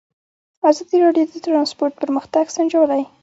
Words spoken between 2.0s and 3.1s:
پرمختګ سنجولی.